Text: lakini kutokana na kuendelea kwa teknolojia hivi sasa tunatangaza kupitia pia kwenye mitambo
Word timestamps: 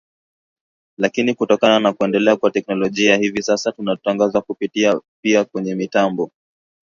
lakini 0.97 1.33
kutokana 1.33 1.79
na 1.79 1.93
kuendelea 1.93 2.35
kwa 2.35 2.51
teknolojia 2.51 3.17
hivi 3.17 3.43
sasa 3.43 3.71
tunatangaza 3.71 4.41
kupitia 4.41 5.01
pia 5.23 5.45
kwenye 5.45 5.75
mitambo 5.75 6.31